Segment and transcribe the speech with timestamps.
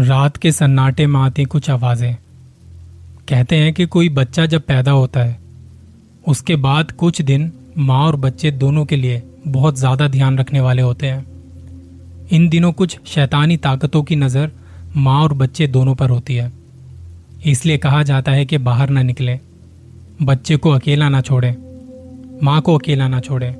[0.00, 2.16] रात के सन्नाटे में आती कुछ आवाज़ें।
[3.28, 5.38] कहते हैं कि कोई बच्चा जब पैदा होता है,
[6.28, 10.82] उसके बाद कुछ दिन माँ और बच्चे दोनों के लिए बहुत ज़्यादा ध्यान रखने वाले
[10.82, 11.26] होते हैं।
[12.32, 14.50] इन दिनों कुछ शैतानी ताकतों की नज़र
[14.96, 16.52] माँ और बच्चे दोनों पर होती है।
[17.46, 19.38] इसलिए कहा जाता है कि बाहर ना निकले।
[20.22, 21.54] बच्चे को अकेला ना छोड़ें।
[22.42, 23.50] माँ को अकेला ना छोड़ें।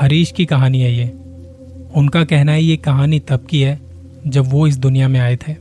[0.00, 1.12] हरीश की कहानी है ये।
[1.96, 3.89] उनका कहना है, ये कहानी तब की है
[4.26, 5.54] जब वो इस दुनिया में आए थे।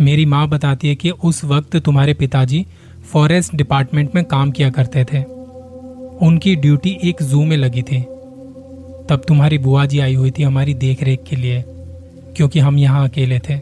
[0.00, 2.64] मेरी माँ बताती है कि उस वक्त तुम्हारे पिताजी
[3.12, 5.22] फॉरेस्ट डिपार्टमेंट में काम किया करते थे।
[6.20, 8.00] उनकी ड्यूटी एक जू में लगी थी।
[9.08, 11.62] तब तुम्हारी बुआ जी आई हुई थी हमारी देख रेख के लिए,
[12.36, 13.60] क्योंकि हम यहाँ अकेले थे।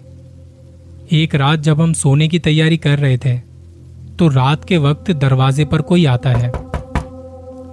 [1.12, 3.36] एक रात जब हम सोने की तैयारी कर रहे थे
[4.18, 6.48] तो रात के वक्त दरवाजे पर कोई आता है।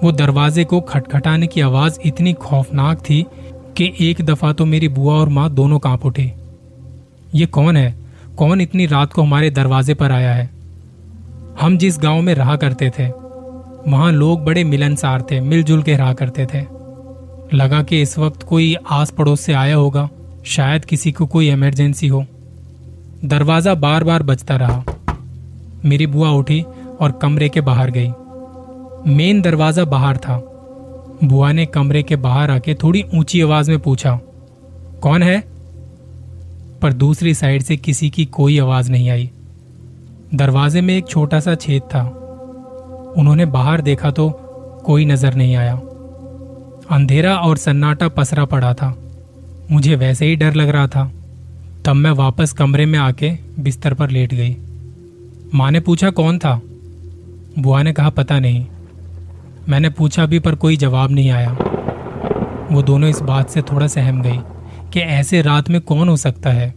[0.03, 3.25] वो दरवाजे को खटखटाने की आवाज़ इतनी खौफनाक थी
[3.77, 6.31] कि एक दफ़ा तो मेरी बुआ और माँ दोनों काँप उठी।
[7.35, 7.95] ये कौन है?
[8.37, 10.49] कौन इतनी रात को हमारे दरवाजे पर आया है?
[11.61, 13.07] हम जिस गाँव में रहा करते थे,
[13.87, 16.61] वहाँ लोग बड़े मिलनसार थे, मिलजुल के रहा करते थे।
[17.53, 20.09] लगा कि इस वक्त कोई आस पड़ोस से आया होगा,
[20.45, 22.25] शायद किसी को कोई इमरजेंसी हो।
[23.25, 24.83] दरवाज़ा बार बार बजता रहा।
[25.85, 26.65] मेरी बुआ उठी
[27.01, 28.11] और कमरे के बाहर गई।
[29.07, 30.54] मेन दरवाज़ा बाहर था।
[31.23, 34.19] बुआ ने कमरे के बाहर आके थोड़ी ऊँची आवाज़ में पूछा,
[35.01, 35.39] कौन है?
[36.81, 39.31] पर दूसरी साइड से किसी की कोई आवाज़ नहीं आई।
[40.33, 42.01] दरवाजे में एक छोटा सा छेद था।
[43.17, 44.29] उन्होंने बाहर देखा तो
[44.85, 45.75] कोई नज़र नहीं आया।
[46.91, 48.95] अंधेरा और सन्नाटा पसरा पड़ा था।
[49.71, 51.11] मुझे वैसे ही डर लग रहा था।
[51.85, 54.57] तब मैं वापस कमरे में आके बिस्तर पर लेट गई।
[55.53, 56.61] माँ ने पूछा, कौन था?
[57.59, 58.65] बुआ ने कहा, पता नहीं।
[59.69, 61.51] मैंने पूछा भी, पर कोई जवाब नहीं आया।
[62.71, 64.39] वो दोनों इस बात से थोड़ा सहम गई
[64.93, 66.73] कि ऐसे रात में कौन हो सकता है।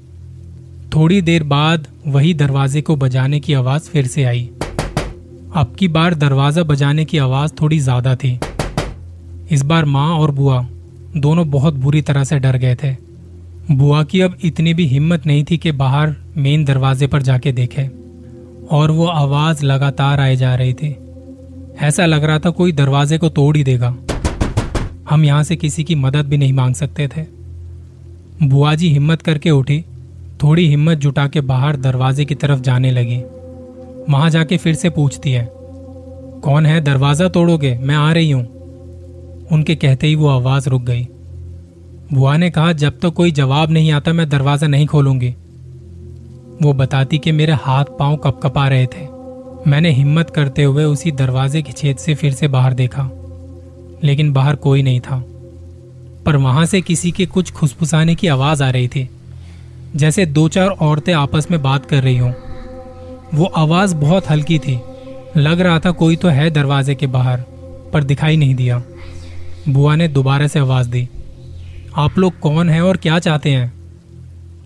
[0.95, 4.45] थोड़ी देर बाद वही दरवाजे को बजाने की आवाज़ फिर से आई।
[5.57, 8.39] अब की बार दरवाज़ा बजाने की आवाज़ थोड़ी ज़्यादा थी।
[9.51, 10.67] इस बार माँ और बुआ
[11.17, 12.95] दोनों बहुत बुरी तरह से डर गए थे।
[13.71, 17.89] बुआ की अब इतनी भी हिम्मत नहीं थी कि बाहर मेन दरवाजे पर जाके देखे
[18.71, 20.97] और वो आवाज़ लगातार आए जा रही थी।
[21.79, 23.95] ऐसा लग रहा था कोई दरवाजे को तोड़ ही देगा।
[25.11, 27.25] हम यहाँ से किसी की मदद भी नहीं मांग सकते थे।
[28.43, 29.85] बुआ जी हिम्मत करके उठी,
[30.43, 33.23] थोड़ी हिम्मत जुटा के बाहर दरवाजे की तरफ़ जाने लगी।
[34.09, 35.49] वहाँ जाके फिर से पूछती है,
[36.45, 36.81] कौन है?
[36.81, 37.75] दरवाज़ा तोड़ोगे?
[37.75, 38.43] मैं आ रही हूँ।
[39.53, 41.07] उनके कहते ही वो आवाज़ रुक गई।
[42.13, 45.35] बुआ ने कहा, जब तक तो कोई जवाब नहीं आता, मैं दरवाज़ा नहीं खोलूँगी।
[46.63, 49.18] वो बताती कि मेरे हाथ पाँव कपकपा रहे थे।
[49.67, 53.11] मैंने हिम्मत करते हुए उसी दरवाजे के छेद से फिर से बाहर देखा,
[54.05, 55.23] लेकिन बाहर कोई नहीं था।
[56.27, 59.09] पर वहाँ से किसी के कुछ खुसफुसाने की आवाज़ आ रही थी,
[59.97, 62.33] जैसे दो चार औरतें आपस में बात कर रही हों।
[63.35, 64.79] वो आवाज़ बहुत हल्की थी,
[65.37, 67.45] लग रहा था कोई तो है दरवाजे के बाहर,
[67.93, 68.83] पर दिखाई नहीं दिया।
[69.69, 71.09] बुआ ने दोबारा से आवाज़ दी,
[71.97, 73.73] आप लोग कौन हैं और क्या चाहते हैं?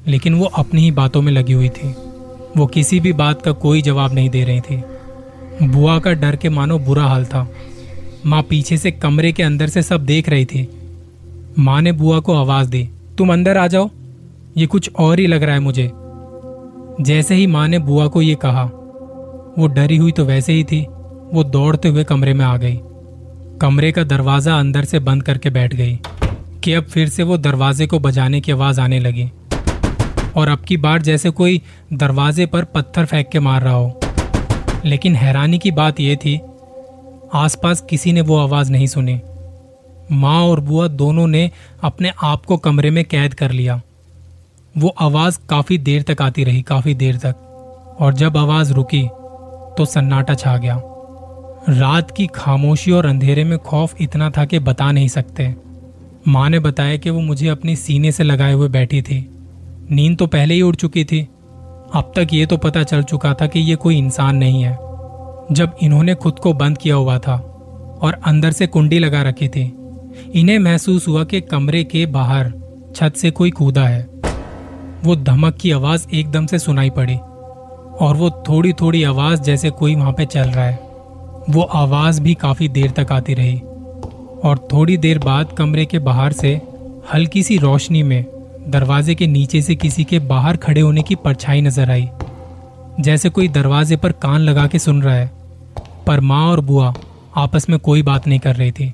[0.06, 1.94] लेकिन वो अपनी ही बातों में लगी हुई थी।
[2.56, 4.82] वो किसी भी बात का कोई जवाब नहीं दे रही थी।
[5.62, 7.46] बुआ का डर के मानो बुरा हाल था।
[8.26, 10.68] माँ पीछे से कमरे के अंदर से सब देख रही थी।
[11.58, 13.90] माँ ने बुआ को आवाज़ दी, तुम अंदर आ जाओ।
[14.56, 15.90] ये कुछ और ही लग रहा है मुझे।
[17.00, 18.64] जैसे ही माँ ने बुआ को ये कहा,
[19.58, 20.86] वो डरी हुई तो वैसे ही थी।
[21.32, 22.78] वो दौड़ते हुए कमरे में आ गई।
[23.60, 25.98] कमरे का दरवाज़ा अंदर से बंद करके बैठ गई,
[26.64, 29.30] कि अब फिर से वो दरवाजे को बजाने की आवाज़ आने लगी।
[30.36, 31.62] और अब की बार जैसे कोई
[31.92, 34.00] दरवाजे पर पत्थर फेंक के मार रहा हो।
[34.84, 36.40] लेकिन हैरानी की बात यह थी,
[37.34, 39.20] आसपास किसी ने वो आवाज़ नहीं सुनी।
[40.12, 41.50] माँ और बुआ दोनों ने
[41.82, 43.82] अपने आप को कमरे में कैद कर लिया।
[44.78, 47.36] वो आवाज़ काफ़ी देर तक आती रही, काफ़ी देर तक।
[48.00, 49.08] और जब आवाज़ रुकी
[49.78, 50.82] तो सन्नाटा छा गया।
[51.68, 55.54] रात की खामोशी और अंधेरे में खौफ इतना था कि बता नहीं सकते।
[56.28, 59.30] माँ ने बताया कि वो मुझे अपनी सीने से लगाए हुए बैठी थी।
[59.90, 61.20] नींद तो पहले ही उड़ चुकी थी।
[61.94, 64.72] अब तक ये तो पता चल चुका था कि ये कोई इंसान नहीं है।
[65.52, 67.34] जब इन्होंने खुद को बंद किया हुआ था
[68.02, 69.62] और अंदर से कुंडी लगा रखी थी,
[70.32, 72.52] इन्हें महसूस हुआ कि कमरे के बाहर
[72.96, 74.02] छत से कोई कूदा है।
[75.04, 77.16] वो धमक की आवाज़ एकदम से सुनाई पड़ी
[78.00, 80.78] और वो थोड़ी थोड़ी आवाज़ जैसे कोई वहाँ पे चल रहा है।
[81.50, 83.58] वो आवाज़ भी काफ़ी देर तक आती रही
[84.44, 86.60] और थोड़ी देर बाद कमरे के बाहर से
[87.14, 88.24] हल्की सी रोशनी में
[88.64, 92.08] दरवाजे के नीचे से किसी के बाहर खड़े होने की परछाई नज़र आई,
[93.00, 95.30] जैसे कोई दरवाजे पर कान लगा के सुन रहा है।
[96.06, 96.92] पर माँ और बुआ
[97.36, 98.92] आपस में कोई बात नहीं कर रही थी।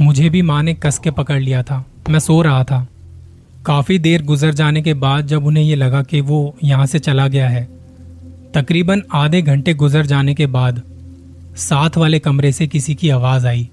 [0.00, 2.86] मुझे भी माँ ने कस के पकड़ लिया था। मैं सो रहा था।
[3.66, 7.26] काफ़ी देर गुजर जाने के बाद जब उन्हें ये लगा कि वो यहाँ से चला
[7.28, 7.68] गया है,
[8.54, 10.80] तकरीबन आधे घंटे गुजर जाने के बाद
[11.58, 13.68] साथ वाले कमरे से किसी की आवाज़ आई,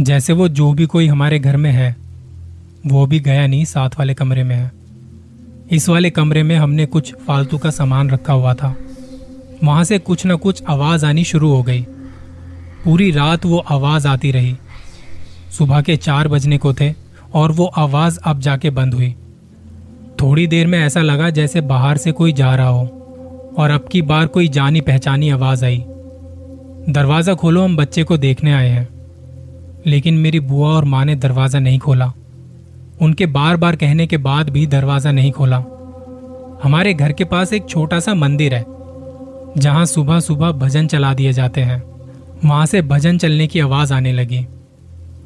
[0.00, 1.94] जैसे वो जो भी कोई हमारे घर में है
[2.86, 4.72] वो भी गया नहीं, साथ वाले कमरे में है।
[5.70, 8.76] इस वाले कमरे में हमने कुछ फालतू का सामान रखा हुआ था।
[9.64, 11.86] वहाँ से कुछ न कुछ आवाज़ आनी शुरू हो गई।
[12.84, 14.56] पूरी रात वो आवाज़ आती रही।
[15.58, 16.94] सुबह के चार बजने को थे
[17.34, 19.14] और वो आवाज़ अब जाके बंद हुई।
[20.20, 22.84] थोड़ी देर में ऐसा लगा जैसे बाहर से कोई जा रहा हो
[23.58, 25.84] और अब की बार कोई जानी पहचानी आवाज़ आई।
[26.88, 28.88] दरवाज़ा खोलो, हम बच्चे को देखने आए हैं।
[29.86, 32.12] लेकिन मेरी बुआ और माँ ने दरवाज़ा नहीं खोला।
[33.02, 35.56] उनके बार बार कहने के बाद भी दरवाज़ा नहीं खोला।
[36.62, 38.64] हमारे घर के पास एक छोटा सा मंदिर है
[39.58, 41.82] जहाँ सुबह सुबह भजन चला दिए जाते हैं।
[42.44, 44.46] वहाँ से भजन चलने की आवाज़ आने लगी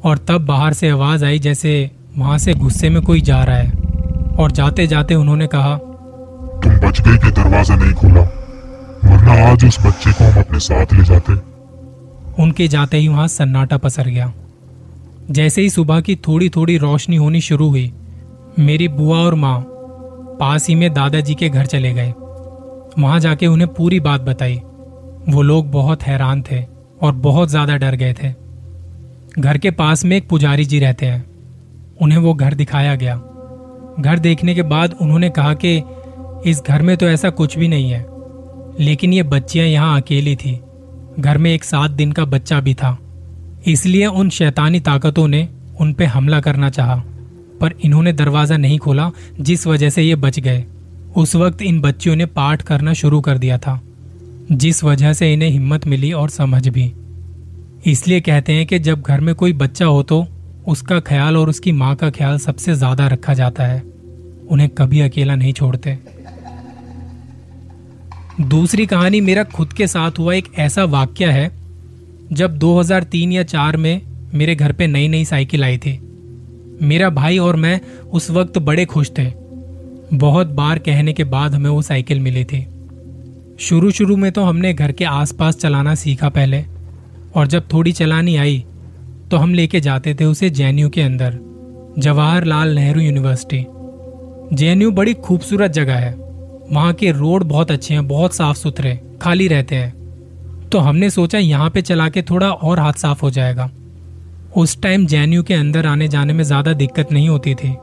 [0.05, 4.35] और तब बाहर से आवाज़ आई जैसे वहाँ से गुस्से में कोई जा रहा है।
[4.39, 8.21] और जाते जाते उन्होंने कहा तुम बच गए कि दरवाज़ा नहीं खोला?
[9.05, 11.33] वरना आज उस बच्चे को हम अपने साथ ले जाते।
[12.43, 14.31] उनके जाते ही वहाँ सन्नाटा पसर गया।
[15.29, 17.91] जैसे ही सुबह की थोड़ी थोड़ी रोशनी होनी शुरू हुई,
[18.59, 19.63] मेरी बुआ और माँ
[20.39, 22.13] पास ही में दादाजी के घर चले गए।
[22.99, 24.55] वहाँ जाके उन्हें पूरी बात बताई।
[25.29, 26.63] वो लोग बहुत हैरान थे
[27.01, 28.33] और बहुत ज़्यादा डर गए थे।
[29.39, 31.25] घर के पास में एक पुजारी जी रहते हैं।
[32.01, 33.15] उन्हें वो घर दिखाया गया।
[33.99, 35.83] घर देखने के बाद उन्होंने कहा कि
[36.45, 38.05] इस घर में तो ऐसा कुछ भी नहीं है।
[38.79, 40.59] लेकिन ये बच्चियाँ यहाँ अकेली थी।
[41.19, 42.97] घर में एक सात दिन का बच्चा भी था।
[43.65, 45.47] इसलिए उन शैतानी ताकतों ने
[45.79, 46.95] उन पे हमला करना चाहा,
[47.61, 50.65] पर इन्होंने दरवाज़ा नहीं खोला जिस वजह से ये बच गए।
[51.15, 53.79] उस वक्त इन बच्चियों ने पाठ करना शुरू कर दिया था
[54.53, 56.91] जिस वजह से इन्हें हिम्मत मिली और समझ भी।
[57.85, 60.25] इसलिए कहते हैं कि जब घर में कोई बच्चा हो तो
[60.67, 63.81] उसका ख्याल और उसकी माँ का ख्याल सबसे ज़्यादा रखा जाता है
[64.47, 65.97] उन्हें कभी अकेला नहीं छोड़ते।
[68.41, 71.49] दूसरी कहानी मेरा खुद के साथ हुआ एक ऐसा वाक्य है
[72.31, 74.01] जब 2003 या 4 में
[74.33, 75.99] मेरे घर पे नई नई साइकिल आई थी।
[76.81, 77.79] मेरा भाई और मैं
[78.13, 79.25] उस वक्त बड़े खुश थे।
[80.13, 82.65] बहुत बार कहने के बाद हमें वो साइकिल मिली थी।
[83.59, 86.63] शुरू शुरू में तो हमने घर के आसपास चलाना सीखा पहले,
[87.35, 88.65] और जब थोड़ी चलानी आई
[89.31, 91.37] तो हम लेके जाते थे उसे जेएनयू के अंदर,
[91.99, 93.65] जवाहरलाल नेहरू यूनिवर्सिटी।
[94.55, 99.47] जेएनयू बड़ी खूबसूरत जगह है। वहाँ के रोड बहुत अच्छे हैं, बहुत साफ़ सुथरे खाली
[99.47, 100.00] रहते हैं।
[100.71, 103.69] तो हमने सोचा यहाँ पे चला के थोड़ा और हाथ साफ़ हो जाएगा।
[104.57, 107.75] उस टाइम जैनयू के अंदर आने जाने में ज़्यादा दिक्कत नहीं होती थी।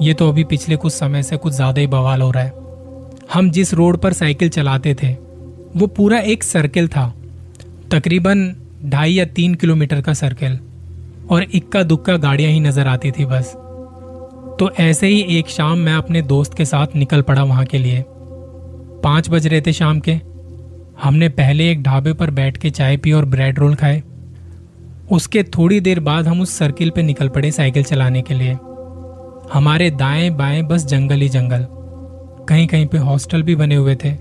[0.00, 2.52] ये तो अभी पिछले कुछ समय से कुछ ज़्यादा ही बवाल हो रहा है।
[3.32, 5.12] हम जिस रोड पर साइकिल चलाते थे,
[5.76, 7.12] वो पूरा एक सर्किल था।
[7.90, 8.54] तकरीबन
[8.84, 10.58] ढाई या तीन किलोमीटर का सर्किल
[11.30, 13.52] और इक्का दुक्का गाड़ियाँ ही नज़र आती थी बस।
[14.60, 18.04] तो ऐसे ही एक शाम मैं अपने दोस्त के साथ निकल पड़ा वहाँ के लिए।
[19.04, 20.20] पाँच बज रहे थे शाम के।
[21.02, 24.02] हमने पहले एक ढाबे पर बैठ के चाय पी और ब्रेड रोल खाए।
[25.12, 28.56] उसके थोड़ी देर बाद हम उस सर्किल पे निकल पड़े साइकिल चलाने के लिए।
[29.52, 31.66] हमारे दाएँ बाएँ बस जंगल ही जंगल।
[32.48, 34.14] कहीं कहीं पे हॉस्टल भी बने हुए थे।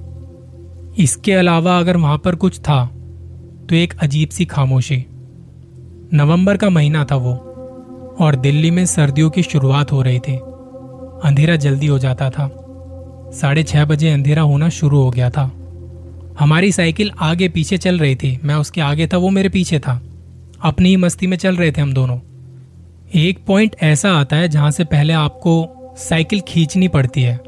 [0.97, 2.85] इसके अलावा अगर वहाँ पर कुछ था
[3.69, 5.05] तो एक अजीब सी खामोशी।
[6.13, 7.33] नवंबर का महीना था वो,
[8.19, 10.35] और दिल्ली में सर्दियों की शुरुआत हो रही थी।
[11.23, 12.49] अंधेरा जल्दी हो जाता था।
[13.33, 15.51] साढ़े छह बजे अंधेरा होना शुरू हो गया था।
[16.39, 20.01] हमारी साइकिल आगे पीछे चल रही थी। मैं उसके आगे था, वो मेरे पीछे था।
[20.61, 22.19] अपनी ही मस्ती में चल रहे थे हम दोनों।
[23.15, 27.39] एक पॉइंट ऐसा आता है जहाँ से पहले आपको साइकिल खींचनी पड़ती है।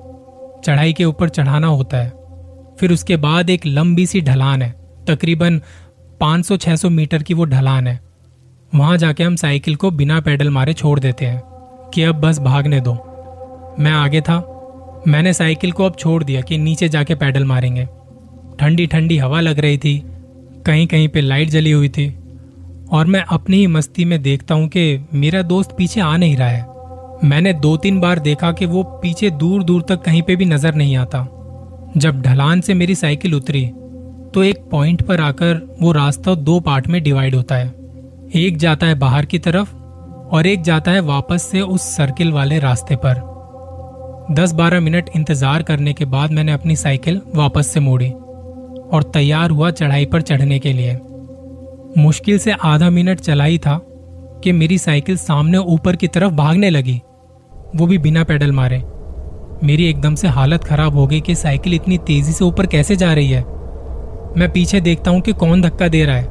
[0.64, 2.14] चढ़ाई के ऊपर चढ़ाना होता है।
[2.80, 4.76] फिर उसके बाद एक लंबी सी ढलान है।
[5.08, 5.62] तकरीबन
[6.20, 8.00] 500-600 मीटर की वो ढलान है।
[8.76, 11.44] वहाँ जाके हम साइकिल को बिना पैडल मारे छोड़ देते हैं
[11.94, 12.94] कि अब बस भागने दो।
[13.80, 14.56] मैं आगे था।
[15.08, 17.88] मैंने साइकिल को अब छोड़ दिया कि नीचे जाके पैडल मारेंगे।
[18.60, 20.02] ठंडी ठंडी हवा लग रही थी।
[20.66, 22.08] कहीं कहीं पे लाइट जली हुई थी।
[22.92, 26.48] और मैं अपनी ही मस्ती में देखता हूँ कि मेरा दोस्त पीछे आ नहीं रहा
[26.48, 26.68] है।
[27.24, 30.76] मैंने दो तीन बार देखा कि वो पीछे दूर दूर तक कहीं पे भी नज़र
[30.76, 31.28] नहीं आता।
[31.98, 33.66] जब ढलान से मेरी साइकिल उतरी
[34.34, 37.68] तो एक पॉइंट पर आकर वो रास्ता दो पार्ट में डिवाइड होता है।
[38.36, 39.74] एक जाता है बाहर की तरफ़
[40.30, 43.28] और एक जाता है वापस से उस सर्किल वाले रास्ते पर।
[44.34, 48.12] दस बारह मिनट इंतज़ार करने के बाद मैंने अपनी साइकिल वापस से मोड़ी।
[48.94, 50.98] और तैयार हुआ चढ़ाई पर चढ़ने के लिए।
[51.98, 53.80] मुश्किल से आधा मिनट चलाई था
[54.44, 57.02] कि मेरी साइकिल सामने ऊपर की तरफ़ भागने लगी।
[57.76, 58.84] वो भी बिना पैडल मारे।
[59.64, 63.14] मेरी एकदम से हालत खराब हो गई कि साइकिल इतनी तेज़ी से ऊपर कैसे जा
[63.14, 63.42] रही है।
[64.38, 66.26] मैं पीछे देखता हूँ कि कौन धक्का दे रहा है।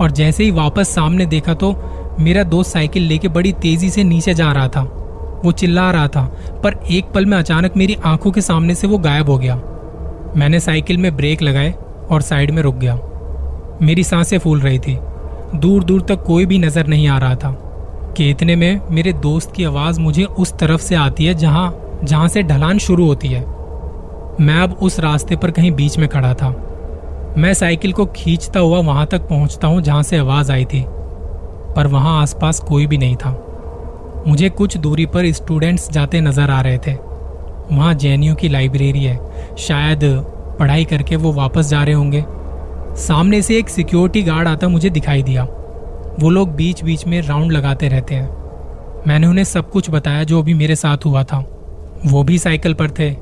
[0.00, 1.72] और जैसे ही वापस सामने देखा तो
[2.20, 4.82] मेरा दोस्त साइकिल लेके बड़ी तेज़ी से नीचे जा रहा था।
[5.44, 6.24] वो चिल्ला रहा था,
[6.64, 9.56] पर एक पल में अचानक मेरी आँखों के सामने से वो गायब हो गया।
[10.36, 11.74] मैंने साइकिल में ब्रेक लगाए
[12.10, 12.98] और साइड में रुक गया।
[13.82, 14.98] मेरी साँसें फूल रही थी।
[15.54, 17.50] दूर दूर तक कोई भी नज़र नहीं आ रहा था
[18.16, 22.28] कि इतने में मेरे दोस्त की आवाज़ मुझे उस तरफ़ से आती है जहाँ जहाँ
[22.28, 23.40] से ढलान शुरू होती है।
[24.40, 26.48] मैं अब उस रास्ते पर कहीं बीच में खड़ा था।
[27.38, 30.84] मैं साइकिल को खींचता हुआ वहाँ तक पहुँचता हूँ जहाँ से आवाज़ आई थी,
[31.76, 33.30] पर वहाँ आसपास कोई भी नहीं था।
[34.26, 36.94] मुझे कुछ दूरी पर स्टूडेंट्स जाते नज़र आ रहे थे।
[37.72, 39.18] वहाँ जैनियों की लाइब्रेरी है।
[39.58, 40.04] शायद
[40.58, 42.24] पढ़ाई करके वो वापस जा रहे होंगे।
[42.96, 45.44] सामने से एक सिक्योरिटी गार्ड आता मुझे दिखाई दिया।
[46.20, 48.36] वो लोग बीच बीच में राउंड लगाते रहते हैं।
[49.06, 51.44] मैंने उन्हें सब कुछ बताया जो अभी मेरे साथ हुआ था।
[52.06, 53.12] वो भी साइकिल पर थे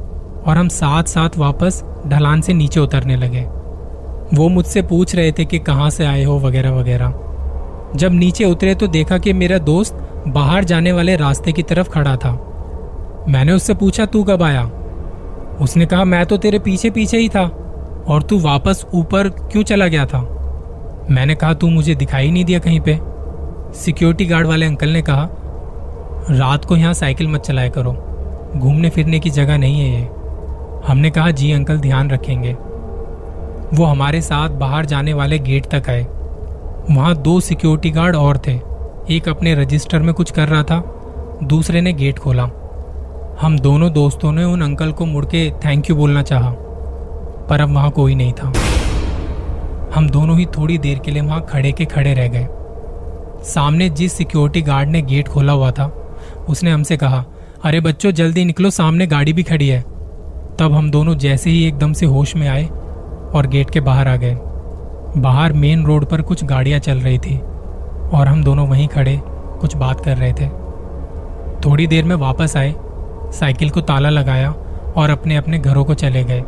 [0.47, 3.43] और हम साथ साथ वापस ढलान से नीचे उतरने लगे।
[4.35, 7.15] वो मुझसे पूछ रहे थे कि कहाँ से आए हो वगैरह वगैरह।
[7.97, 12.17] जब नीचे उतरे तो देखा कि मेरा दोस्त बाहर जाने वाले रास्ते की तरफ़ खड़ा
[12.17, 12.31] था।
[13.29, 14.71] मैंने उससे पूछा, तू कब आया?
[15.61, 17.45] उसने कहा, मैं तो तेरे पीछे पीछे ही था,
[18.09, 20.21] और तू वापस ऊपर क्यों चला गया था?
[21.11, 22.99] मैंने कहा, तू मुझे दिखाई नहीं दिया कहीं पे.
[23.75, 25.29] सिक्योरिटी गार्ड वाले अंकल ने कहा,
[26.31, 27.93] रात को यहाँ साइकिल मत चलाया करो,
[28.57, 30.09] घूमने फिरने की जगह नहीं है ये।
[30.87, 32.53] हमने कहा, जी अंकल, ध्यान रखेंगे।
[33.75, 36.07] वो हमारे साथ बाहर जाने वाले गेट तक आए।
[36.91, 38.61] वहाँ दो सिक्योरिटी गार्ड और थे,
[39.11, 40.81] एक अपने रजिस्टर में कुछ कर रहा था,
[41.43, 42.51] दूसरे ने गेट खोला।
[43.41, 46.51] हम दोनों दोस्तों ने उन अंकल को मुड़ के थैंक यू बोलना चाहा,
[47.49, 48.53] पर अब वहाँ कोई नहीं था।
[49.95, 52.47] हम दोनों ही थोड़ी देर के लिए वहाँ खड़े के खड़े रह गए।
[53.45, 55.87] सामने जिस सिक्योरिटी गार्ड ने गेट खोला हुआ था,
[56.49, 57.25] उसने हमसे कहा,
[57.65, 59.81] अरे बच्चों, जल्दी निकलो, सामने गाड़ी भी खड़ी है।
[60.59, 62.65] तब हम दोनों जैसे ही एकदम से होश में आए
[63.35, 64.37] और गेट के बाहर आ गए।
[65.17, 69.21] बाहर मेन रोड पर कुछ गाड़ियाँ चल रही थी और हम दोनों वहीं खड़े
[69.61, 70.49] कुछ बात कर रहे थे।
[71.61, 72.75] थोड़ी देर में वापस आए
[73.35, 74.55] साइकिल को ताला लगाया
[74.97, 76.43] और अपने अपने घरों को चले गए।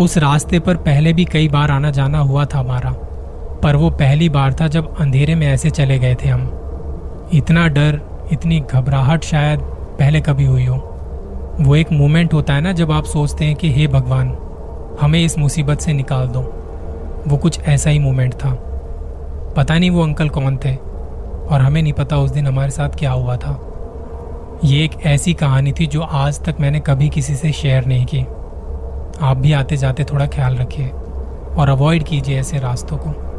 [0.00, 2.90] उस रास्ते पर पहले भी कई बार आना जाना हुआ था हमारा,
[3.62, 8.00] पर वो पहली बार था जब अंधेरे में ऐसे चले गए थे हम। इतना डर,
[8.32, 9.60] इतनी घबराहट शायद
[9.98, 10.76] पहले कभी हुई हो।
[11.60, 14.36] वो एक मोमेंट होता है ना जब आप सोचते हैं कि हे भगवान,
[15.00, 16.40] हमें इस मुसीबत से निकाल दो।
[17.26, 18.50] वो कुछ ऐसा ही मोमेंट था।
[19.56, 20.74] पता नहीं वो अंकल कौन थे
[21.50, 23.69] और हमें नहीं पता उस दिन हमारे साथ क्या हुआ था।
[24.64, 28.20] ये एक ऐसी कहानी थी जो आज तक मैंने कभी किसी से शेयर नहीं की।
[29.20, 30.88] आप भी आते जाते थोड़ा ख्याल रखिए
[31.56, 33.29] और अवॉइड कीजिए ऐसे रास्तों को।